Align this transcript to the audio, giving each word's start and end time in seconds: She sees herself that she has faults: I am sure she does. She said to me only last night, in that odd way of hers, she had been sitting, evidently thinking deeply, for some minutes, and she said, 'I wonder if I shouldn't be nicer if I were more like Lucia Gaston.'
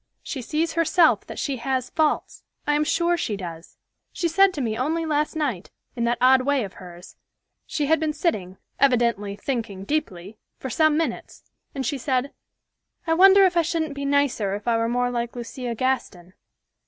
She 0.23 0.41
sees 0.41 0.73
herself 0.73 1.27
that 1.27 1.37
she 1.37 1.57
has 1.57 1.91
faults: 1.91 2.43
I 2.65 2.73
am 2.73 2.83
sure 2.83 3.17
she 3.17 3.37
does. 3.37 3.77
She 4.11 4.27
said 4.27 4.51
to 4.55 4.59
me 4.59 4.75
only 4.75 5.05
last 5.05 5.35
night, 5.35 5.69
in 5.95 6.05
that 6.05 6.17
odd 6.19 6.41
way 6.41 6.63
of 6.63 6.73
hers, 6.81 7.17
she 7.67 7.85
had 7.85 7.99
been 7.99 8.11
sitting, 8.11 8.57
evidently 8.79 9.35
thinking 9.35 9.83
deeply, 9.83 10.39
for 10.57 10.71
some 10.71 10.97
minutes, 10.97 11.51
and 11.75 11.85
she 11.85 11.99
said, 11.99 12.33
'I 13.05 13.13
wonder 13.13 13.45
if 13.45 13.55
I 13.55 13.61
shouldn't 13.61 13.93
be 13.93 14.05
nicer 14.05 14.55
if 14.55 14.67
I 14.67 14.75
were 14.75 14.89
more 14.89 15.11
like 15.11 15.35
Lucia 15.35 15.75
Gaston.' 15.75 16.33